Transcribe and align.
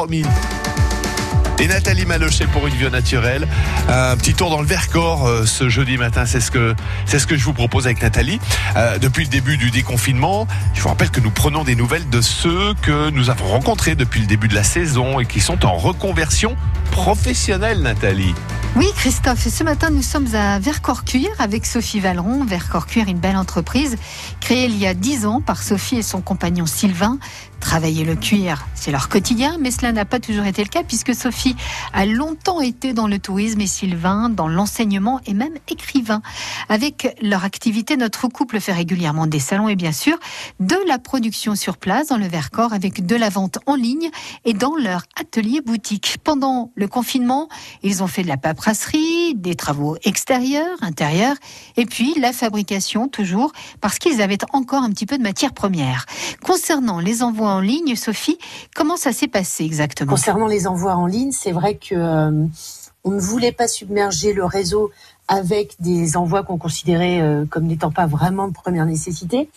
3000. 0.00 0.24
Et 1.58 1.66
Nathalie 1.66 2.06
Malochet 2.06 2.46
pour 2.46 2.68
une 2.68 2.74
vie 2.74 2.88
naturelle. 2.88 3.48
Un 3.88 4.16
petit 4.16 4.32
tour 4.32 4.48
dans 4.48 4.60
le 4.60 4.66
Vercors 4.66 5.26
euh, 5.26 5.44
ce 5.44 5.68
jeudi 5.68 5.96
matin, 5.96 6.24
c'est 6.24 6.38
ce 6.38 6.52
que 6.52 6.76
c'est 7.04 7.18
ce 7.18 7.26
que 7.26 7.36
je 7.36 7.44
vous 7.44 7.52
propose 7.52 7.86
avec 7.86 8.00
Nathalie. 8.00 8.38
Euh, 8.76 8.98
depuis 8.98 9.24
le 9.24 9.28
début 9.28 9.56
du 9.56 9.72
déconfinement, 9.72 10.46
je 10.74 10.82
vous 10.82 10.88
rappelle 10.88 11.10
que 11.10 11.18
nous 11.18 11.32
prenons 11.32 11.64
des 11.64 11.74
nouvelles 11.74 12.08
de 12.10 12.20
ceux 12.20 12.74
que 12.80 13.10
nous 13.10 13.28
avons 13.28 13.48
rencontrés 13.48 13.96
depuis 13.96 14.20
le 14.20 14.26
début 14.26 14.46
de 14.46 14.54
la 14.54 14.62
saison 14.62 15.18
et 15.18 15.26
qui 15.26 15.40
sont 15.40 15.66
en 15.66 15.76
reconversion 15.76 16.54
professionnelle, 16.92 17.82
Nathalie. 17.82 18.36
Oui, 18.78 18.86
Christophe, 18.94 19.48
ce 19.48 19.64
matin, 19.64 19.90
nous 19.90 20.02
sommes 20.02 20.32
à 20.36 20.60
Vercors 20.60 21.04
Cuir 21.04 21.30
avec 21.40 21.66
Sophie 21.66 21.98
Valeron. 21.98 22.44
Vercors 22.44 22.86
Cuir, 22.86 23.08
une 23.08 23.18
belle 23.18 23.36
entreprise 23.36 23.96
créée 24.40 24.66
il 24.66 24.78
y 24.78 24.86
a 24.86 24.94
dix 24.94 25.26
ans 25.26 25.40
par 25.40 25.64
Sophie 25.64 25.96
et 25.96 26.02
son 26.02 26.20
compagnon 26.20 26.64
Sylvain. 26.64 27.18
Travailler 27.60 28.04
le 28.04 28.14
cuir, 28.14 28.68
c'est 28.76 28.92
leur 28.92 29.08
quotidien, 29.08 29.56
mais 29.58 29.72
cela 29.72 29.90
n'a 29.90 30.04
pas 30.04 30.20
toujours 30.20 30.46
été 30.46 30.62
le 30.62 30.68
cas 30.68 30.84
puisque 30.84 31.12
Sophie 31.12 31.56
a 31.92 32.06
longtemps 32.06 32.60
été 32.60 32.92
dans 32.92 33.08
le 33.08 33.18
tourisme 33.18 33.60
et 33.60 33.66
Sylvain 33.66 34.28
dans 34.28 34.46
l'enseignement 34.46 35.20
et 35.26 35.34
même 35.34 35.54
écrivain. 35.68 36.22
Avec 36.68 37.16
leur 37.20 37.44
activité, 37.44 37.96
notre 37.96 38.28
couple 38.28 38.60
fait 38.60 38.72
régulièrement 38.72 39.26
des 39.26 39.40
salons 39.40 39.68
et 39.68 39.74
bien 39.74 39.90
sûr 39.90 40.16
de 40.60 40.76
la 40.86 41.00
production 41.00 41.56
sur 41.56 41.78
place 41.78 42.08
dans 42.08 42.16
le 42.16 42.28
Vercors 42.28 42.72
avec 42.72 43.04
de 43.04 43.16
la 43.16 43.28
vente 43.28 43.58
en 43.66 43.74
ligne 43.74 44.08
et 44.44 44.54
dans 44.54 44.76
leur 44.76 45.02
atelier 45.20 45.60
boutique. 45.60 46.18
Pendant 46.22 46.70
le 46.76 46.86
confinement, 46.86 47.48
ils 47.82 48.04
ont 48.04 48.08
fait 48.08 48.22
de 48.22 48.28
la 48.28 48.36
des 49.34 49.54
travaux 49.54 49.96
extérieurs, 50.04 50.76
intérieurs 50.82 51.36
et 51.76 51.86
puis 51.86 52.14
la 52.20 52.32
fabrication 52.32 53.08
toujours 53.08 53.52
parce 53.80 53.98
qu'ils 53.98 54.20
avaient 54.20 54.38
encore 54.52 54.82
un 54.82 54.90
petit 54.90 55.06
peu 55.06 55.16
de 55.16 55.22
matière 55.22 55.54
première. 55.54 56.04
Concernant 56.44 57.00
les 57.00 57.22
envois 57.22 57.50
en 57.50 57.60
ligne, 57.60 57.96
Sophie, 57.96 58.38
comment 58.74 58.96
ça 58.96 59.12
s'est 59.12 59.28
passé 59.28 59.64
exactement? 59.64 60.10
Concernant 60.10 60.46
les 60.46 60.66
envois 60.66 60.94
en 60.94 61.06
ligne, 61.06 61.32
c'est 61.32 61.52
vrai 61.52 61.76
que 61.76 61.94
euh, 61.94 62.46
on 63.04 63.10
ne 63.10 63.20
voulait 63.20 63.52
pas 63.52 63.68
submerger 63.68 64.32
le 64.34 64.44
réseau 64.44 64.90
avec 65.28 65.76
des 65.78 66.16
envois 66.16 66.42
qu'on 66.42 66.58
considérait 66.58 67.20
euh, 67.20 67.44
comme 67.44 67.66
n'étant 67.66 67.90
pas 67.90 68.06
vraiment 68.06 68.48
de 68.48 68.52
première 68.52 68.86
nécessité. 68.86 69.48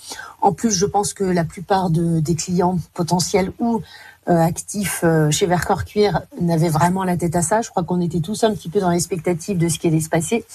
En 0.42 0.52
plus, 0.52 0.72
je 0.72 0.86
pense 0.86 1.14
que 1.14 1.24
la 1.24 1.46
plupart 1.46 1.90
de, 1.90 2.20
des 2.20 2.36
clients 2.36 2.78
potentiels 2.94 3.52
ou 3.60 3.82
euh, 4.30 4.38
actifs 4.38 5.02
euh, 5.04 5.32
chez 5.32 5.48
Vercors 5.48 5.84
Cuir 5.84 6.22
n'avaient 6.40 6.70
vraiment 6.70 7.04
la 7.04 7.18
tête 7.18 7.36
à 7.36 7.42
ça. 7.42 7.62
Je 7.62 7.70
crois 7.72 7.84
qu'on 7.84 8.00
était 8.02 8.20
tous 8.20 8.44
un 8.44 8.54
petit 8.54 8.70
peu 8.70 8.80
dans 8.80 8.92
l'expectative 8.92 9.58
de 9.58 9.68
ce 9.68 9.80
qui 9.80 9.88
allait 9.88 10.00
se 10.00 10.10
passer. 10.10 10.46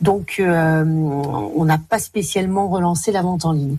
Donc, 0.00 0.36
euh, 0.38 0.84
on 0.84 1.64
n'a 1.64 1.78
pas 1.78 1.98
spécialement 1.98 2.68
relancé 2.68 3.12
la 3.12 3.22
vente 3.22 3.46
en 3.46 3.52
ligne. 3.52 3.78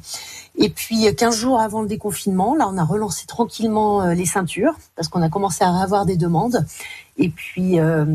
Et 0.58 0.70
puis, 0.70 1.14
15 1.16 1.36
jours 1.36 1.60
avant 1.60 1.82
le 1.84 1.88
déconfinement, 1.88 2.56
là, 2.56 2.68
on 2.68 2.78
a 2.78 2.84
relancé 2.84 3.28
tranquillement 3.28 4.02
euh, 4.02 4.14
les 4.16 4.26
ceintures 4.26 4.74
parce 4.96 5.08
qu'on 5.08 5.22
a 5.22 5.30
commencé 5.30 5.64
à 5.64 5.70
avoir 5.70 6.08
des 6.08 6.18
demandes. 6.18 6.66
Et 7.18 7.30
puis, 7.30 7.80
euh, 7.80 8.06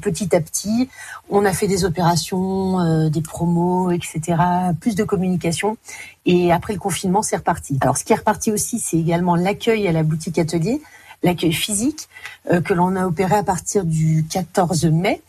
petit 0.00 0.34
à 0.34 0.40
petit, 0.40 0.88
on 1.30 1.44
a 1.44 1.52
fait 1.52 1.68
des 1.68 1.84
opérations, 1.84 2.80
euh, 2.80 3.08
des 3.08 3.22
promos, 3.22 3.90
etc., 3.90 4.36
plus 4.80 4.94
de 4.94 5.04
communication. 5.04 5.76
Et 6.26 6.52
après 6.52 6.72
le 6.72 6.78
confinement, 6.78 7.22
c'est 7.22 7.36
reparti. 7.36 7.78
Alors, 7.80 7.96
ce 7.96 8.04
qui 8.04 8.12
est 8.12 8.16
reparti 8.16 8.50
aussi, 8.50 8.78
c'est 8.80 8.98
également 8.98 9.36
l'accueil 9.36 9.86
à 9.86 9.92
la 9.92 10.02
boutique 10.02 10.38
atelier, 10.38 10.82
l'accueil 11.22 11.52
physique 11.52 12.08
euh, 12.50 12.60
que 12.60 12.74
l'on 12.74 12.96
a 12.96 13.06
opéré 13.06 13.36
à 13.36 13.42
partir 13.44 13.84
du 13.84 14.26
14 14.28 14.86
mai. 14.86 15.22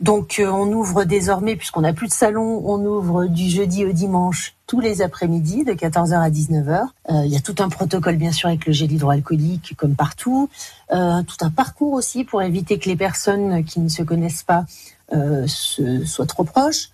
Donc, 0.00 0.38
euh, 0.38 0.48
on 0.48 0.70
ouvre 0.72 1.04
désormais, 1.04 1.56
puisqu'on 1.56 1.80
n'a 1.80 1.92
plus 1.92 2.06
de 2.06 2.12
salon, 2.12 2.62
on 2.64 2.84
ouvre 2.84 3.26
du 3.26 3.48
jeudi 3.48 3.84
au 3.84 3.92
dimanche 3.92 4.54
tous 4.66 4.80
les 4.80 5.02
après-midi 5.02 5.64
de 5.64 5.72
14h 5.72 6.14
à 6.14 6.30
19h. 6.30 6.86
Euh, 7.10 7.22
Il 7.24 7.32
y 7.32 7.36
a 7.36 7.40
tout 7.40 7.56
un 7.58 7.68
protocole, 7.68 8.16
bien 8.16 8.30
sûr, 8.30 8.48
avec 8.48 8.66
le 8.66 8.72
gel 8.72 8.92
hydroalcoolique, 8.92 9.74
comme 9.76 9.96
partout. 9.96 10.48
Euh, 10.92 11.22
tout 11.22 11.44
un 11.44 11.50
parcours 11.50 11.94
aussi 11.94 12.24
pour 12.24 12.42
éviter 12.42 12.78
que 12.78 12.88
les 12.88 12.96
personnes 12.96 13.64
qui 13.64 13.80
ne 13.80 13.88
se 13.88 14.02
connaissent 14.02 14.44
pas 14.44 14.66
euh, 15.12 15.46
se, 15.46 16.04
soient 16.04 16.26
trop 16.26 16.44
proches. 16.44 16.90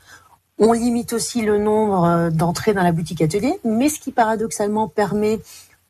On 0.59 0.73
limite 0.73 1.13
aussi 1.13 1.43
le 1.43 1.59
nombre 1.59 2.05
euh, 2.05 2.31
d'entrées 2.31 2.75
dans 2.75 2.83
la 2.85 2.93
boutique 2.93 3.21
atelier, 3.21 3.59
mais 3.65 3.89
ce 3.89 3.99
qui 3.99 4.13
paradoxalement 4.13 4.87
permet 4.87 5.41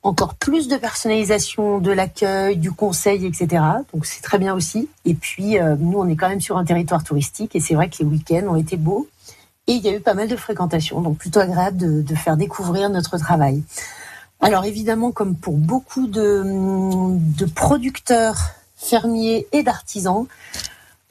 encore 0.04 0.34
plus 0.34 0.68
de 0.68 0.76
personnalisation 0.76 1.78
de 1.78 1.90
l'accueil, 1.90 2.58
du 2.58 2.70
conseil, 2.70 3.26
etc. 3.26 3.64
Donc 3.92 4.04
c'est 4.04 4.20
très 4.20 4.38
bien 4.38 4.54
aussi. 4.54 4.88
Et 5.06 5.14
puis 5.14 5.58
euh, 5.58 5.76
nous, 5.78 5.98
on 5.98 6.06
est 6.06 6.14
quand 6.14 6.28
même 6.28 6.42
sur 6.42 6.58
un 6.58 6.64
territoire 6.64 7.02
touristique 7.02 7.56
et 7.56 7.60
c'est 7.60 7.74
vrai 7.74 7.88
que 7.88 7.96
les 8.00 8.04
week-ends 8.04 8.46
ont 8.48 8.56
été 8.56 8.76
beaux 8.76 9.08
et 9.66 9.72
il 9.72 9.82
y 9.82 9.88
a 9.88 9.96
eu 9.96 10.00
pas 10.00 10.12
mal 10.12 10.28
de 10.28 10.36
fréquentation, 10.36 11.00
donc 11.00 11.16
plutôt 11.16 11.40
agréable 11.40 11.78
de, 11.78 12.02
de 12.02 12.14
faire 12.14 12.36
découvrir 12.36 12.90
notre 12.90 13.16
travail. 13.16 13.62
Alors 14.40 14.66
évidemment, 14.66 15.10
comme 15.10 15.36
pour 15.36 15.56
beaucoup 15.56 16.06
de, 16.06 16.42
de 16.44 17.46
producteurs, 17.46 18.36
fermiers 18.76 19.46
et 19.52 19.62
d'artisans, 19.62 20.26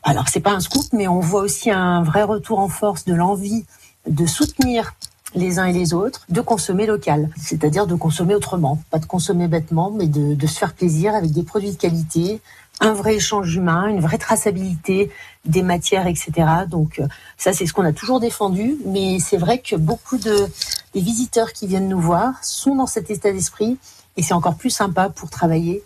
alors 0.04 0.28
c'est 0.28 0.40
pas 0.40 0.52
un 0.52 0.60
scoop, 0.60 0.86
mais 0.94 1.08
on 1.08 1.20
voit 1.20 1.42
aussi 1.42 1.72
un 1.72 2.04
vrai 2.04 2.22
retour 2.22 2.60
en 2.60 2.70
force 2.70 3.06
de 3.06 3.16
l'envie 3.16 3.66
de 4.08 4.26
soutenir 4.28 4.94
les 5.36 5.60
uns 5.60 5.66
et 5.66 5.74
les 5.74 5.94
autres, 5.94 6.26
de 6.30 6.42
consommer 6.42 6.86
local, 6.86 7.30
c'est-à-dire 7.38 7.88
de 7.88 7.96
consommer 7.96 8.36
autrement, 8.36 8.80
pas 8.92 9.00
de 9.00 9.06
consommer 9.06 9.48
bêtement, 9.48 9.92
mais 9.92 10.08
de, 10.08 10.34
de 10.34 10.48
se 10.48 10.58
faire 10.58 10.74
plaisir 10.74 11.16
avec 11.16 11.32
des 11.32 11.44
produits 11.44 11.72
de 11.72 11.78
qualité, 11.78 12.42
un 12.80 12.94
vrai 12.94 13.16
échange 13.16 13.56
humain, 13.56 13.88
une 13.88 14.00
vraie 14.00 14.18
traçabilité 14.18 15.12
des 15.46 15.62
matières, 15.62 16.08
etc. 16.08 16.32
Donc 16.68 17.00
euh, 17.00 17.08
ça, 17.38 17.54
c'est 17.54 17.66
ce 17.66 17.74
qu'on 17.74 17.86
a 17.86 17.94
toujours 17.94 18.20
défendu, 18.20 18.78
mais 18.86 19.20
c'est 19.20 19.38
vrai 19.38 19.60
que 19.60 19.76
beaucoup 19.76 20.18
de 20.18 20.48
des 20.94 21.02
visiteurs 21.02 21.54
qui 21.54 21.68
viennent 21.68 21.90
nous 21.90 22.00
voir 22.00 22.44
sont 22.44 22.76
dans 22.76 22.86
cet 22.86 23.10
état 23.10 23.32
d'esprit 23.32 23.78
et 24.16 24.22
c'est 24.22 24.34
encore 24.34 24.56
plus 24.56 24.70
sympa 24.70 25.10
pour 25.10 25.30
travailler 25.30 25.84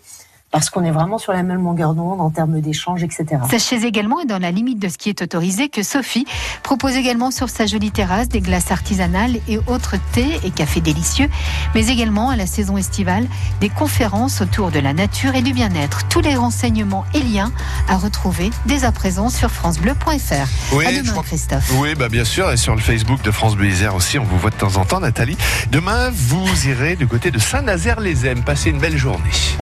parce 0.50 0.70
qu'on 0.70 0.82
est 0.84 0.90
vraiment 0.90 1.18
sur 1.18 1.32
la 1.32 1.42
même 1.42 1.62
longueur 1.62 1.94
d'onde 1.94 2.20
en 2.20 2.30
termes 2.30 2.60
d'échange, 2.60 3.02
etc. 3.02 3.26
Sachez 3.50 3.84
également, 3.84 4.20
et 4.20 4.24
dans 4.26 4.38
la 4.38 4.50
limite 4.50 4.78
de 4.78 4.88
ce 4.88 4.96
qui 4.98 5.08
est 5.10 5.20
autorisé, 5.22 5.68
que 5.68 5.82
Sophie 5.82 6.26
propose 6.62 6.96
également 6.96 7.30
sur 7.30 7.48
sa 7.48 7.66
jolie 7.66 7.90
terrasse 7.90 8.28
des 8.28 8.40
glaces 8.40 8.70
artisanales 8.70 9.36
et 9.48 9.58
autres 9.66 9.96
thés 10.12 10.40
et 10.44 10.50
cafés 10.50 10.80
délicieux, 10.80 11.28
mais 11.74 11.86
également 11.88 12.30
à 12.30 12.36
la 12.36 12.46
saison 12.46 12.76
estivale 12.76 13.26
des 13.60 13.68
conférences 13.68 14.40
autour 14.40 14.70
de 14.70 14.78
la 14.78 14.92
nature 14.92 15.34
et 15.34 15.42
du 15.42 15.52
bien-être. 15.52 16.08
Tous 16.08 16.20
les 16.20 16.36
renseignements 16.36 17.04
et 17.14 17.20
liens 17.20 17.52
à 17.88 17.96
retrouver 17.96 18.50
dès 18.66 18.84
à 18.84 18.92
présent 18.92 19.28
sur 19.28 19.50
francebleu.fr. 19.50 20.48
Oui, 20.72 20.86
à 20.86 20.92
je 20.92 21.00
demain, 21.00 21.10
crois- 21.12 21.22
Christophe. 21.24 21.70
Oui, 21.78 21.94
bah 21.94 22.08
bien 22.08 22.24
sûr, 22.24 22.50
et 22.50 22.56
sur 22.56 22.74
le 22.74 22.80
Facebook 22.80 23.22
de 23.22 23.30
France 23.30 23.54
Bleu 23.56 23.68
Isère 23.68 23.94
aussi, 23.94 24.18
on 24.18 24.24
vous 24.24 24.38
voit 24.38 24.50
de 24.50 24.56
temps 24.56 24.76
en 24.76 24.84
temps, 24.84 25.00
Nathalie. 25.00 25.36
Demain, 25.70 26.10
vous 26.12 26.46
irez 26.68 26.96
du 26.96 27.06
côté 27.06 27.30
de 27.30 27.38
Saint-Nazaire-les-Aisnes. 27.38 28.42
Passez 28.44 28.70
une 28.70 28.78
belle 28.78 28.96
journée. 28.96 29.30